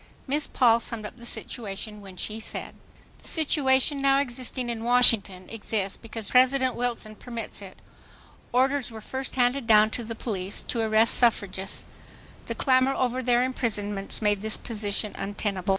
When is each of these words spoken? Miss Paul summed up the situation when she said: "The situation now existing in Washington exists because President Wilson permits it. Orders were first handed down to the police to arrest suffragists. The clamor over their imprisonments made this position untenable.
Miss 0.25 0.47
Paul 0.47 0.79
summed 0.79 1.05
up 1.05 1.17
the 1.17 1.27
situation 1.27 2.01
when 2.01 2.17
she 2.17 2.39
said: 2.39 2.73
"The 3.21 3.27
situation 3.27 4.01
now 4.01 4.17
existing 4.19 4.67
in 4.67 4.83
Washington 4.83 5.47
exists 5.47 5.95
because 5.95 6.31
President 6.31 6.73
Wilson 6.73 7.15
permits 7.15 7.61
it. 7.61 7.77
Orders 8.51 8.89
were 8.89 8.99
first 8.99 9.35
handed 9.35 9.67
down 9.67 9.91
to 9.91 10.03
the 10.03 10.15
police 10.15 10.63
to 10.63 10.81
arrest 10.81 11.13
suffragists. 11.13 11.85
The 12.47 12.55
clamor 12.55 12.95
over 12.95 13.21
their 13.21 13.43
imprisonments 13.43 14.23
made 14.23 14.41
this 14.41 14.57
position 14.57 15.11
untenable. 15.19 15.69